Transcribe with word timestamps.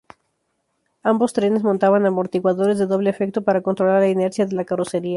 Ambos 1.03 1.31
trenes 1.31 1.61
montaban 1.61 2.07
amortiguadores 2.07 2.79
de 2.79 2.87
doble 2.87 3.11
efecto 3.11 3.43
para 3.43 3.61
controlar 3.61 3.99
la 4.01 4.09
inercia 4.09 4.47
de 4.47 4.55
la 4.55 4.65
carrocería. 4.65 5.09